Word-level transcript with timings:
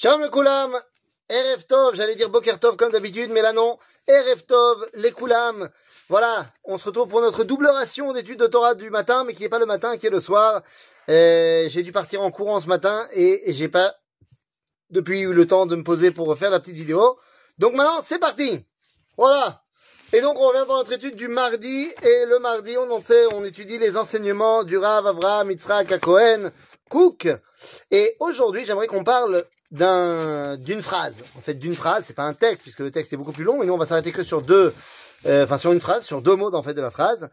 Shalom 0.00 0.22
le 0.22 0.28
Koulam, 0.28 0.78
Erev 1.28 1.64
j'allais 1.94 2.14
dire 2.14 2.30
Boker 2.30 2.60
Tov 2.60 2.76
comme 2.76 2.92
d'habitude, 2.92 3.32
mais 3.32 3.42
là 3.42 3.52
non, 3.52 3.78
Erev 4.06 4.42
Tov, 4.46 4.88
les 4.94 5.10
Koulam. 5.10 5.68
Voilà, 6.08 6.52
on 6.62 6.78
se 6.78 6.84
retrouve 6.84 7.08
pour 7.08 7.20
notre 7.20 7.42
double 7.42 7.66
ration 7.66 8.12
d'études 8.12 8.38
de 8.38 8.46
Torah 8.46 8.76
du 8.76 8.90
matin, 8.90 9.24
mais 9.24 9.34
qui 9.34 9.42
n'est 9.42 9.48
pas 9.48 9.58
le 9.58 9.66
matin, 9.66 9.96
qui 9.96 10.06
est 10.06 10.10
le 10.10 10.20
soir. 10.20 10.62
J'ai 11.08 11.82
dû 11.82 11.90
partir 11.90 12.22
en 12.22 12.30
courant 12.30 12.60
ce 12.60 12.68
matin 12.68 13.08
et, 13.12 13.50
et 13.50 13.52
j'ai 13.52 13.66
pas 13.66 13.92
depuis 14.90 15.22
eu 15.22 15.32
le 15.32 15.48
temps 15.48 15.66
de 15.66 15.74
me 15.74 15.82
poser 15.82 16.12
pour 16.12 16.28
refaire 16.28 16.50
la 16.50 16.60
petite 16.60 16.76
vidéo. 16.76 17.18
Donc 17.58 17.74
maintenant, 17.74 18.00
c'est 18.04 18.20
parti 18.20 18.64
Voilà 19.16 19.64
Et 20.12 20.20
donc 20.20 20.38
on 20.38 20.46
revient 20.46 20.64
dans 20.68 20.76
notre 20.76 20.92
étude 20.92 21.16
du 21.16 21.26
mardi, 21.26 21.88
et 22.04 22.24
le 22.26 22.38
mardi, 22.38 22.76
on 22.78 22.88
en 22.88 23.02
sait, 23.02 23.26
on 23.32 23.44
étudie 23.44 23.78
les 23.78 23.96
enseignements 23.96 24.62
du 24.62 24.78
Rav 24.78 25.08
Avraham 25.08 25.50
Yitzhak 25.50 25.98
Cohen, 25.98 26.52
Cook. 26.88 27.26
Et 27.90 28.14
aujourd'hui, 28.20 28.64
j'aimerais 28.64 28.86
qu'on 28.86 29.02
parle 29.02 29.44
d'un 29.70 30.56
d'une 30.56 30.82
phrase. 30.82 31.22
En 31.36 31.40
fait, 31.40 31.54
d'une 31.54 31.74
phrase, 31.74 32.04
c'est 32.06 32.14
pas 32.14 32.24
un 32.24 32.34
texte 32.34 32.62
puisque 32.62 32.80
le 32.80 32.90
texte 32.90 33.12
est 33.12 33.16
beaucoup 33.16 33.32
plus 33.32 33.44
long. 33.44 33.58
mais 33.58 33.66
nous, 33.66 33.74
on 33.74 33.78
va 33.78 33.86
s'arrêter 33.86 34.12
que 34.12 34.22
sur 34.22 34.42
deux, 34.42 34.74
euh, 35.26 35.44
enfin 35.44 35.58
sur 35.58 35.72
une 35.72 35.80
phrase, 35.80 36.04
sur 36.04 36.22
deux 36.22 36.36
mots 36.36 36.54
en 36.54 36.62
fait 36.62 36.74
de 36.74 36.80
la 36.80 36.90
phrase. 36.90 37.28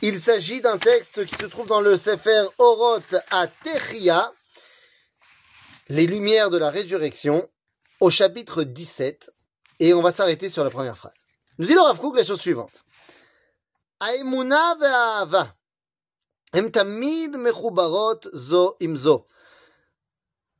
Il 0.00 0.20
s'agit 0.20 0.60
d'un 0.60 0.78
texte 0.78 1.24
qui 1.24 1.36
se 1.36 1.46
trouve 1.46 1.66
dans 1.66 1.80
le 1.80 1.96
Sefer 1.96 2.46
Oroth 2.58 3.14
à 3.30 3.46
Techia, 3.46 4.32
les 5.88 6.06
Lumières 6.06 6.50
de 6.50 6.58
la 6.58 6.70
Résurrection, 6.70 7.48
au 8.00 8.10
chapitre 8.10 8.64
17, 8.64 9.30
et 9.78 9.94
on 9.94 10.02
va 10.02 10.12
s'arrêter 10.12 10.48
sur 10.48 10.64
la 10.64 10.70
première 10.70 10.96
phrase. 10.96 11.14
Nous 11.58 11.66
dit 11.66 11.74
le 11.74 11.80
Rav 11.80 12.00
la 12.16 12.24
chose 12.24 12.40
suivante. 12.40 12.82
Tamid 16.72 17.36
mechubarot 17.36 18.20
zo 18.34 18.76
imzo. 18.80 19.26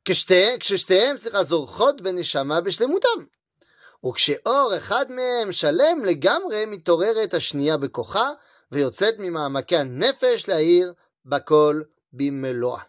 זו. 0.02 0.12
כששתיהן, 0.12 0.58
כששתיהן 0.58 1.18
סליחה, 1.18 1.44
זורחות 1.44 2.00
בנשמה 2.00 2.60
בשלמותם. 2.60 3.24
וכשאור 4.06 4.72
אחד 4.76 5.12
מהם 5.12 5.52
שלם 5.52 6.04
לגמרי, 6.04 6.64
מתעוררת 6.66 7.34
השנייה 7.34 7.76
בכוחה, 7.76 8.30
ויוצאת 8.72 9.14
ממעמקי 9.18 9.76
הנפש 9.76 10.48
להאיר 10.48 10.92
בכל 11.26 11.82
במלואה. 12.12 12.80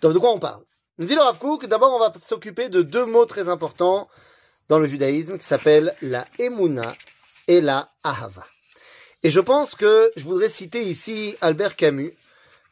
טוב, 0.00 0.12
de 0.12 0.18
quoi 0.18 0.30
on 0.30 0.38
parle 0.38 0.64
Nous 0.98 1.06
dit 1.06 1.14
le 1.14 1.20
Rav 1.20 1.38
Kook, 1.38 1.66
d'abord 1.66 1.94
on 1.94 1.98
va 1.98 2.12
s'occuper 2.20 2.68
de 2.68 2.82
deux 2.82 3.04
mots 3.04 3.26
très 3.26 3.48
importants 3.48 4.08
dans 4.68 4.78
le 4.78 4.86
judaïsme 4.86 5.38
qui 5.38 5.44
s'appellent 5.44 5.94
la 6.02 6.24
Emouna 6.38 6.94
et 7.48 7.60
la 7.60 7.90
Ahava. 8.02 8.46
Et 9.22 9.30
je 9.30 9.40
pense 9.40 9.74
que 9.74 10.10
je 10.16 10.24
voudrais 10.24 10.48
citer 10.48 10.82
ici 10.82 11.36
Albert 11.40 11.76
Camus, 11.76 12.12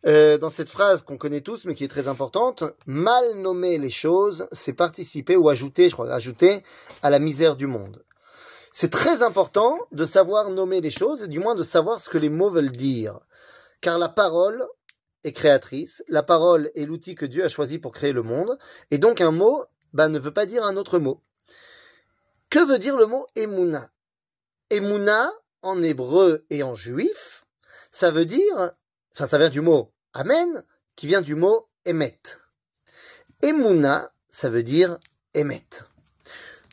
euh, 0.06 0.38
dans 0.38 0.50
cette 0.50 0.70
phrase 0.70 1.02
qu'on 1.02 1.18
connaît 1.18 1.42
tous, 1.42 1.66
mais 1.66 1.76
qui 1.76 1.84
est 1.84 1.90
très 1.90 2.08
importante, 2.08 2.64
mal 2.86 3.36
nommer 3.36 3.78
les 3.78 3.90
choses, 3.90 4.48
c'est 4.52 4.74
participer 4.74 5.36
ou 5.36 5.50
ajouter, 5.50 5.90
je 5.90 5.94
crois, 5.94 6.12
ajouter 6.12 6.64
à 7.02 7.10
la 7.10 7.20
misère 7.20 7.56
du 7.56 7.68
monde. 7.68 8.04
C'est 8.72 8.92
très 8.92 9.24
important 9.24 9.78
de 9.92 10.06
savoir 10.06 10.52
nommer 10.52 10.80
les 10.80 10.92
choses 10.92 11.24
et 11.24 11.28
du 11.28 11.40
moins 11.40 11.56
de 11.56 11.64
savoir 11.64 12.00
ce 12.00 12.10
que 12.10 12.18
les 12.18 12.30
mots 12.30 12.50
veulent 12.50 12.72
dire. 12.72 13.20
Car 13.82 13.98
la 13.98 14.10
parole 14.10 14.66
est 15.24 15.32
créatrice, 15.34 16.04
la 16.08 16.24
parole 16.24 16.72
est 16.76 16.86
l'outil 16.86 17.16
que 17.16 17.26
Dieu 17.26 17.44
a 17.44 17.50
choisi 17.50 17.78
pour 17.78 17.92
créer 17.92 18.14
le 18.14 18.24
monde, 18.24 18.58
et 18.92 19.00
donc 19.00 19.22
un 19.22 19.32
mot 19.32 19.66
bah, 19.92 20.08
ne 20.08 20.20
veut 20.20 20.34
pas 20.34 20.46
dire 20.46 20.64
un 20.64 20.78
autre 20.78 21.00
mot. 21.00 21.22
Que 22.50 22.66
veut 22.66 22.80
dire 22.80 22.96
le 22.96 23.06
mot 23.06 23.26
Emouna 23.36 23.90
Emouna, 24.70 25.30
en 25.62 25.82
hébreu 25.82 26.46
et 26.50 26.64
en 26.64 26.76
juif, 26.76 27.46
ça 27.92 28.12
veut 28.12 28.26
dire 28.26 28.72
ça 29.28 29.38
vient 29.38 29.50
du 29.50 29.62
mot 29.62 29.92
Amen, 30.14 30.64
qui 30.96 31.08
vient 31.08 31.22
du 31.22 31.36
mot 31.36 31.68
Emet. 31.86 32.20
Emouna, 33.42 34.12
ça 34.28 34.50
veut 34.50 34.64
dire 34.64 34.98
Emet. 35.34 35.66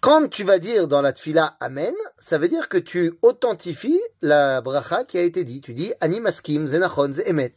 Quand 0.03 0.28
tu 0.28 0.44
vas 0.44 0.58
dire 0.58 0.88
dans 0.88 1.00
la 1.00 1.12
tfila 1.12 1.56
Amen, 1.61 1.94
ça 2.19 2.38
veut 2.38 2.48
dire 2.48 2.69
que 2.69 2.78
tu 2.78 3.14
authentifies 3.22 4.00
la 4.22 4.61
bracha 4.61 5.05
qui 5.05 5.19
a 5.19 5.22
été 5.22 5.44
dit. 5.44 5.61
Tu 5.61 5.75
dis 5.75 5.93
Ani 6.00 6.21
maskim 6.21 6.66
zenachon 6.66 7.12
Emet. 7.26 7.54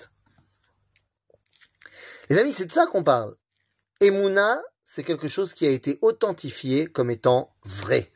Les 2.29 2.37
amis, 2.37 2.51
c'est 2.51 2.65
de 2.65 2.71
ça 2.71 2.85
qu'on 2.85 3.03
parle. 3.03 3.35
Emouna, 4.01 4.61
c'est 4.83 5.03
quelque 5.03 5.27
chose 5.27 5.53
qui 5.53 5.65
a 5.65 5.71
été 5.71 5.99
authentifié 6.01 6.87
comme 6.87 7.11
étant 7.11 7.53
vrai. 7.63 8.11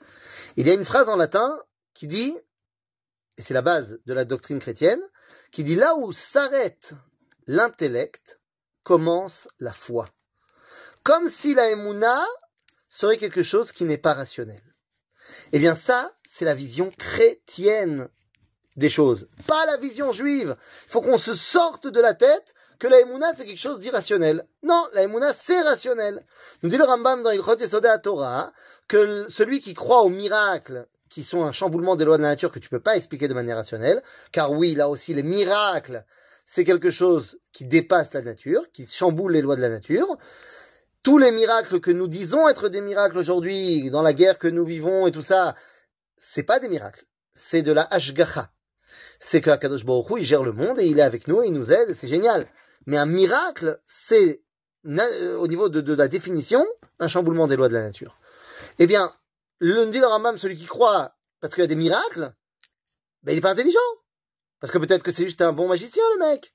Il 0.56 0.68
y 0.68 0.70
a 0.70 0.74
une 0.74 0.86
phrase 0.86 1.10
en 1.10 1.16
latin 1.16 1.60
qui 1.94 2.08
dit, 2.08 2.36
et 3.38 3.42
c'est 3.42 3.54
la 3.54 3.62
base 3.62 4.00
de 4.06 4.14
la 4.14 4.26
doctrine 4.26 4.60
chrétienne, 4.60 5.02
qui 5.52 5.64
dit 5.64 5.76
là 5.76 5.96
où 5.96 6.12
s'arrête 6.12 6.94
l'intellect, 7.48 8.40
commence 8.84 9.48
la 9.60 9.74
foi. 9.74 10.06
Comme 11.04 11.30
si 11.30 11.54
la 11.54 11.70
Emouna 11.70 12.24
serait 12.90 13.18
quelque 13.18 13.44
chose 13.44 13.72
qui 13.72 13.86
n'est 13.86 13.98
pas 13.98 14.14
rationnel. 14.14 14.62
Eh 15.52 15.60
bien 15.60 15.76
ça, 15.76 16.12
c'est 16.28 16.46
la 16.46 16.56
vision 16.56 16.92
chrétienne 16.98 18.10
des 18.76 18.90
choses, 18.90 19.28
pas 19.48 19.66
la 19.68 19.78
vision 19.78 20.12
juive. 20.12 20.56
Il 20.88 20.92
faut 20.92 21.02
qu'on 21.02 21.18
se 21.18 21.36
sorte 21.36 21.88
de 21.88 22.02
la 22.02 22.14
tête 22.14 22.54
que 22.80 22.88
la 22.88 23.00
Emouna 23.00 23.34
c'est 23.36 23.46
quelque 23.46 23.60
chose 23.60 23.80
d'irrationnel. 23.80 24.48
Non, 24.64 24.88
la 24.94 25.04
Emouna 25.04 25.34
c'est 25.34 25.62
rationnel. 25.62 26.26
Nous 26.62 26.70
dit 26.70 26.78
le 26.78 26.84
Rambam 26.84 27.24
dans 27.24 27.32
Ilchot 27.32 27.58
Yesoda 27.58 27.98
Torah 28.00 28.52
que 28.88 29.28
celui 29.30 29.60
qui 29.60 29.74
croit 29.74 30.02
aux 30.02 30.10
miracles 30.10 30.88
qui 31.14 31.24
sont 31.24 31.44
un 31.44 31.52
chamboulement 31.52 31.96
des 31.96 32.06
lois 32.06 32.18
de 32.18 32.24
la 32.24 32.30
nature 32.30 32.52
que 32.52 32.58
tu 32.58 32.70
peux 32.70 32.80
pas 32.80 32.98
expliquer 32.98 33.28
de 33.28 33.36
manière 33.36 33.58
rationnelle, 33.58 34.02
car 34.32 34.52
oui, 34.52 34.74
là 34.74 34.90
aussi 34.90 35.14
les 35.14 35.22
miracles, 35.22 36.04
c'est 36.44 36.64
quelque 36.64 36.90
chose 36.90 37.38
qui 37.52 37.66
dépasse 37.66 38.12
la 38.14 38.24
nature, 38.24 38.72
qui 38.72 38.88
chamboule 38.88 39.34
les 39.34 39.44
lois 39.44 39.56
de 39.56 39.62
la 39.62 39.70
nature. 39.70 40.18
Tous 41.04 41.20
les 41.20 41.30
miracles 41.30 41.80
que 41.80 41.92
nous 41.92 42.08
disons 42.08 42.50
être 42.50 42.68
des 42.68 42.82
miracles 42.82 43.20
aujourd'hui, 43.20 43.92
dans 43.92 44.02
la 44.02 44.14
guerre 44.14 44.40
que 44.40 44.48
nous 44.48 44.66
vivons 44.66 45.06
et 45.06 45.12
tout 45.12 45.22
ça, 45.22 45.54
c'est 46.18 46.42
pas 46.42 46.58
des 46.58 46.68
miracles, 46.68 47.06
c'est 47.36 47.62
de 47.62 47.72
la 47.72 47.84
hashgacha. 47.84 48.52
C'est 49.20 49.40
que 49.40 49.52
Akadosh 49.52 49.86
Baruch 49.86 50.10
Hu, 50.10 50.20
il 50.22 50.26
gère 50.26 50.44
le 50.44 50.52
monde 50.52 50.80
et 50.80 50.88
il 50.88 50.98
est 50.98 51.04
avec 51.04 51.28
nous 51.28 51.44
il 51.44 51.54
nous 51.54 51.72
aide, 51.72 51.94
c'est 51.94 52.08
génial. 52.08 52.48
Mais 52.88 52.98
un 52.98 53.06
miracle, 53.06 53.80
c'est 53.86 54.42
au 55.38 55.48
niveau 55.48 55.70
de, 55.70 55.80
de 55.80 55.94
la 55.94 56.08
définition, 56.08 56.66
un 57.00 57.08
chamboulement 57.08 57.46
des 57.46 57.56
lois 57.56 57.70
de 57.70 57.76
la 57.76 57.84
nature. 57.84 58.18
Eh 58.80 58.88
bien, 58.88 59.14
le 59.64 59.86
dit 59.88 60.00
le 60.00 60.08
Rambam, 60.08 60.38
celui 60.38 60.58
qui 60.58 60.66
croit 60.66 61.16
parce 61.40 61.54
qu'il 61.54 61.62
y 61.62 61.66
a 61.66 61.68
des 61.68 61.76
miracles, 61.76 62.34
ben 63.24 63.32
il 63.32 63.38
est 63.38 63.42
pas 63.42 63.52
intelligent. 63.52 63.80
Parce 64.60 64.72
que 64.72 64.78
peut-être 64.78 65.04
que 65.04 65.12
c'est 65.12 65.26
juste 65.26 65.42
un 65.42 65.54
bon 65.54 65.68
magicien, 65.68 66.04
le 66.16 66.30
mec. 66.30 66.54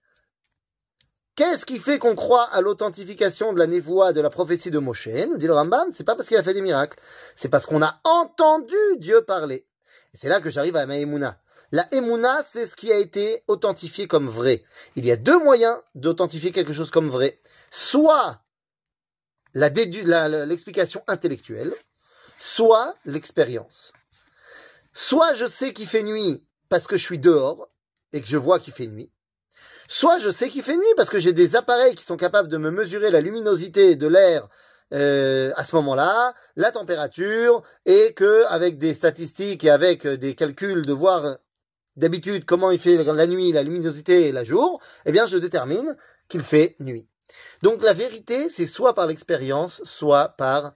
Qu'est-ce 1.35 1.67
qui 1.67 1.79
fait 1.79 1.99
qu'on 1.99 2.15
croit 2.15 2.45
à 2.53 2.61
l'authentification 2.61 3.53
de 3.53 3.59
la 3.59 3.67
névoie 3.67 4.13
de 4.13 4.21
la 4.21 4.29
prophétie 4.29 4.71
de 4.71 4.79
Moshe 4.79 5.09
Nous 5.09 5.37
dit 5.37 5.47
le 5.47 5.55
Rambam, 5.55 5.91
c'est 5.91 6.05
pas 6.05 6.17
parce 6.17 6.29
qu'il 6.29 6.37
a 6.37 6.43
fait 6.43 6.55
des 6.55 6.63
miracles, 6.63 6.99
c'est 7.37 7.49
parce 7.49 7.67
qu'on 7.67 7.83
a 7.83 8.01
entendu 8.05 8.77
Dieu 8.99 9.23
parler. 9.23 9.67
Et 10.13 10.17
c'est 10.17 10.29
là 10.29 10.41
que 10.41 10.51
j'arrive 10.51 10.77
à 10.77 10.87
ma 10.87 10.97
Emouna. 10.97 11.41
La 11.71 11.87
Emouna, 11.93 12.43
c'est 12.47 12.67
ce 12.67 12.77
qui 12.77 12.93
a 12.93 12.99
été 12.99 13.45
authentifié 13.47 14.07
comme 14.07 14.29
vrai. 14.29 14.65
Il 14.97 15.05
y 15.07 15.13
a 15.13 15.17
deux 15.17 15.39
moyens 15.39 15.79
d'authentifier 15.95 16.51
quelque 16.51 16.73
chose 16.73 16.91
comme 16.91 17.09
vrai. 17.09 17.41
Soit 17.71 18.43
l'explication 19.55 21.03
intellectuelle, 21.07 21.75
soit 22.39 22.95
l'expérience. 23.05 23.93
Soit 24.95 25.35
je 25.35 25.47
sais 25.47 25.73
qu'il 25.73 25.87
fait 25.87 26.03
nuit 26.03 26.47
parce 26.69 26.87
que 26.87 26.97
je 26.97 27.05
suis 27.05 27.19
dehors 27.19 27.69
et 28.13 28.21
que 28.21 28.27
je 28.27 28.37
vois 28.37 28.59
qu'il 28.59 28.73
fait 28.73 28.87
nuit. 28.87 29.11
Soit 29.89 30.19
je 30.19 30.31
sais 30.31 30.49
qu'il 30.49 30.63
fait 30.63 30.77
nuit 30.77 30.95
parce 30.97 31.11
que 31.11 31.19
j'ai 31.19 31.33
des 31.33 31.57
appareils 31.57 31.95
qui 31.95 32.05
sont 32.05 32.17
capables 32.17 32.49
de 32.49 32.59
me 32.59 32.71
mesurer 32.71 33.11
la 33.11 33.21
luminosité 33.21 33.97
de 33.97 34.07
l'air 34.07 34.49
euh, 34.95 35.51
à 35.57 35.65
ce 35.65 35.77
moment-là, 35.77 36.35
la 36.57 36.71
température, 36.71 37.63
et 37.85 38.15
que 38.15 38.45
avec 38.47 38.79
des 38.79 38.95
statistiques 38.95 39.65
et 39.65 39.71
avec 39.71 40.07
des 40.07 40.35
calculs 40.35 40.83
de 40.83 40.93
voir 40.93 41.39
d'habitude 41.97 42.45
comment 42.45 42.71
il 42.71 42.79
fait 42.79 43.03
la 43.03 43.27
nuit, 43.27 43.53
la 43.53 43.63
luminosité 43.63 44.29
et 44.29 44.33
la 44.33 44.45
jour, 44.45 44.81
eh 45.05 45.13
bien 45.13 45.27
je 45.27 45.37
détermine 45.37 45.97
qu'il 46.29 46.43
fait 46.43 46.77
nuit. 46.81 47.09
Donc 47.63 47.83
la 47.83 47.93
vérité, 47.93 48.49
c'est 48.49 48.67
soit 48.67 48.95
par 48.95 49.07
l'expérience, 49.07 49.83
soit 49.85 50.29
par 50.31 50.75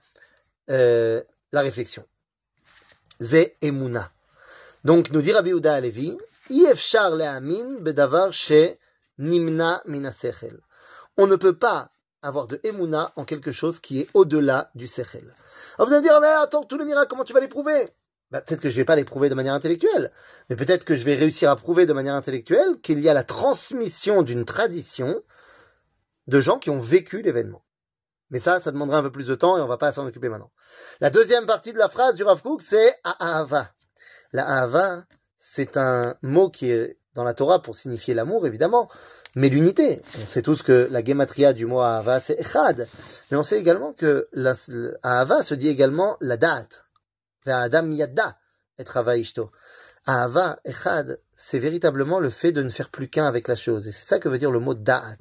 euh, 0.69 1.23
la 1.53 1.61
réflexion. 1.61 2.05
Ze 3.21 3.53
emuna. 3.61 4.11
Donc, 4.83 5.11
nous 5.11 5.21
dit 5.21 5.31
Rabbi 5.31 5.51
Uda 5.51 5.75
Alevi, 5.75 6.17
le'amin 6.49 7.79
bedavar 7.79 8.33
she 8.33 8.77
nimna 9.17 9.81
minasechel. 9.85 10.59
On 11.17 11.27
ne 11.27 11.37
peut 11.37 11.55
pas 11.55 11.91
avoir 12.21 12.47
de 12.47 12.59
emuna 12.63 13.13
en 13.15 13.23
quelque 13.23 13.51
chose 13.51 13.79
qui 13.79 14.01
est 14.01 14.09
au-delà 14.13 14.71
du 14.75 14.87
sechel. 14.87 15.33
Alors 15.77 15.87
vous 15.87 15.93
allez 15.93 16.01
me 16.03 16.09
dire, 16.09 16.19
mais 16.21 16.27
attends, 16.27 16.63
tous 16.63 16.77
les 16.77 16.85
miracles, 16.85 17.07
comment 17.09 17.23
tu 17.23 17.33
vas 17.33 17.39
les 17.39 17.47
prouver 17.47 17.89
bah, 18.31 18.41
Peut-être 18.41 18.61
que 18.61 18.69
je 18.69 18.75
vais 18.75 18.85
pas 18.85 18.95
les 18.95 19.03
prouver 19.03 19.29
de 19.29 19.35
manière 19.35 19.53
intellectuelle, 19.53 20.11
mais 20.49 20.55
peut-être 20.55 20.85
que 20.85 20.97
je 20.97 21.03
vais 21.03 21.15
réussir 21.15 21.49
à 21.49 21.55
prouver 21.55 21.85
de 21.85 21.93
manière 21.93 22.15
intellectuelle 22.15 22.79
qu'il 22.81 22.99
y 22.99 23.09
a 23.09 23.13
la 23.13 23.23
transmission 23.23 24.21
d'une 24.21 24.45
tradition 24.45 25.21
de 26.27 26.39
gens 26.39 26.59
qui 26.59 26.69
ont 26.69 26.79
vécu 26.79 27.21
l'événement. 27.21 27.63
Mais 28.29 28.39
ça, 28.39 28.59
ça 28.59 28.71
demandera 28.71 28.97
un 28.97 29.03
peu 29.03 29.11
plus 29.11 29.27
de 29.27 29.35
temps 29.35 29.57
et 29.57 29.61
on 29.61 29.67
va 29.67 29.77
pas 29.77 29.91
s'en 29.91 30.07
occuper 30.07 30.29
maintenant. 30.29 30.51
La 31.01 31.09
deuxième 31.09 31.45
partie 31.45 31.73
de 31.73 31.77
la 31.77 31.89
phrase 31.89 32.15
du 32.15 32.23
Rav 32.23 32.41
Kook, 32.41 32.61
c'est 32.61 32.95
Ahava. 33.03 33.71
La 34.31 34.47
Ahava, 34.47 35.05
c'est 35.37 35.77
un 35.77 36.15
mot 36.21 36.49
qui 36.49 36.71
est 36.71 36.97
dans 37.13 37.23
la 37.23 37.33
Torah 37.33 37.61
pour 37.61 37.75
signifier 37.75 38.13
l'amour, 38.13 38.47
évidemment. 38.47 38.89
mais 39.35 39.49
l'unité. 39.49 40.01
On 40.23 40.27
sait 40.27 40.41
tous 40.41 40.63
que 40.63 40.87
la 40.89 41.03
gematria 41.03 41.53
du 41.53 41.65
mot 41.65 41.79
Ahava, 41.79 42.19
c'est 42.19 42.39
Echad. 42.39 42.87
Mais 43.29 43.37
on 43.37 43.43
sait 43.43 43.59
également 43.59 43.93
que 43.93 44.27
la, 44.33 44.53
Ahava 45.03 45.43
se 45.43 45.53
dit 45.53 45.67
également 45.67 46.17
la 46.21 46.37
date. 46.37 46.85
Adam 47.45 47.91
yadda 47.91 48.37
et 48.79 49.19
ishto. 49.19 49.51
Ahava, 50.05 50.59
Echad, 50.65 51.19
c'est 51.35 51.59
véritablement 51.59 52.19
le 52.19 52.29
fait 52.29 52.51
de 52.51 52.61
ne 52.61 52.69
faire 52.69 52.89
plus 52.89 53.07
qu'un 53.07 53.25
avec 53.25 53.47
la 53.47 53.55
chose. 53.55 53.87
Et 53.87 53.91
c'est 53.91 54.05
ça 54.05 54.19
que 54.19 54.27
veut 54.27 54.37
dire 54.37 54.51
le 54.51 54.59
mot 54.59 54.73
da'at. 54.73 55.17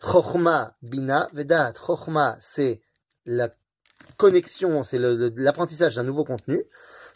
Chochma, 0.00 0.76
bina, 0.82 1.28
vedat. 1.32 1.72
Chochma, 1.74 2.36
c'est 2.40 2.80
la 3.26 3.50
connexion, 4.16 4.84
c'est 4.84 4.98
l'apprentissage 4.98 5.96
d'un 5.96 6.04
nouveau 6.04 6.24
contenu. 6.24 6.64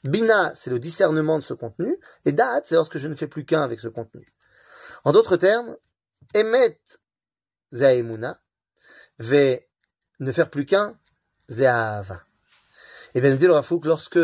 Bina, 0.05 0.53
c'est 0.57 0.71
le 0.71 0.79
discernement 0.79 1.39
de 1.39 1.45
ce 1.45 1.55
contenu. 1.55 1.97
Et 2.25 2.33
da'at, 2.33 2.63
c'est 2.65 2.75
lorsque 2.75 2.99
je 2.99 3.09
ne 3.09 3.15
fais 3.15 3.29
plus 3.29 3.45
qu'un 3.45 3.63
avec 3.63 3.81
ce 3.81 3.89
contenu. 3.89 4.35
En 5.05 5.13
d'autres 5.13 5.37
termes, 5.37 5.77
emet 6.35 6.81
zaemuna, 7.73 8.41
ve 9.19 9.61
ne 10.21 10.33
faire 10.33 10.51
plus 10.51 10.67
qu'un, 10.67 10.99
ze'ahava. 11.49 12.23
Et 13.15 13.21
bien, 13.21 13.35
dit 13.35 13.47
le 13.47 13.53
Rafouk, 13.53 13.85
lorsque 13.85 14.19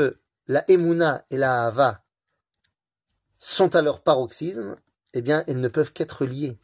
la 0.46 0.64
emuna 0.68 1.24
et 1.30 1.36
la 1.36 1.66
hava 1.66 2.02
sont 3.38 3.76
à 3.76 3.82
leur 3.82 4.02
paroxysme, 4.02 4.76
eh 5.12 5.22
bien, 5.22 5.44
elles 5.46 5.60
ne 5.60 5.68
peuvent 5.68 5.92
qu'être 5.92 6.24
liées. 6.24 6.58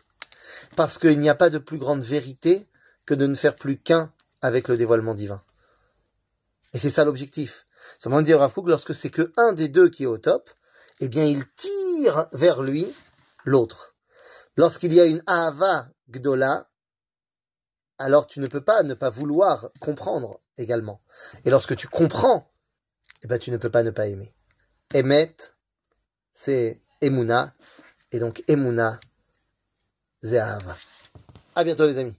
Parce 0.77 0.99
qu'il 0.99 1.19
n'y 1.19 1.29
a 1.29 1.35
pas 1.35 1.51
de 1.51 1.59
plus 1.59 1.79
grande 1.79 2.03
vérité 2.03 2.67
que 3.07 3.15
de 3.15 3.27
ne 3.27 3.35
faire 3.35 3.57
plus 3.57 3.79
qu'un 3.79 4.13
avec 4.43 4.69
le 4.69 4.77
dévoilement 4.77 5.15
divin. 5.15 5.43
Et 6.73 6.79
c'est 6.79 6.91
ça 6.91 7.05
l'objectif. 7.05 7.67
Seulement 7.99 8.23
dire 8.23 8.41
Rav 8.41 8.53
lorsque 8.67 8.95
c'est 8.95 9.11
que 9.11 9.33
un 9.37 9.53
des 9.53 9.69
deux 9.69 9.89
qui 9.89 10.05
est 10.05 10.07
au 10.07 10.19
top, 10.19 10.51
eh 11.01 11.09
bien, 11.09 11.25
il 11.25 11.45
tire 11.57 12.29
vers 12.33 12.63
lui 12.63 12.93
l'autre. 13.45 13.95
Lorsqu'il 14.57 14.93
y 14.93 15.01
a 15.01 15.05
une 15.05 15.23
Ahava 15.27 15.89
Gdola, 16.11 16.71
alors 17.99 18.27
tu 18.27 18.41
ne 18.41 18.47
peux 18.47 18.61
pas 18.61 18.83
ne 18.83 18.95
pas 18.95 19.11
vouloir 19.11 19.71
comprendre 19.81 20.41
également. 20.59 21.01
Et 21.45 21.51
lorsque 21.51 21.77
tu 21.77 21.89
comprends, 21.89 22.51
eh 23.23 23.27
ben, 23.27 23.39
tu 23.39 23.51
ne 23.51 23.57
peux 23.57 23.71
pas 23.71 23.83
ne 23.83 23.91
pas 23.91 24.07
aimer. 24.07 24.35
Emet, 24.93 25.37
c'est 26.33 26.83
Emuna, 27.01 27.55
et 28.13 28.19
donc 28.19 28.45
Emuna, 28.49 29.01
c'est 30.25 30.39
Ahava. 30.39 30.77
À 31.55 31.65
bientôt 31.65 31.87
les 31.87 31.99
amis. 31.99 32.17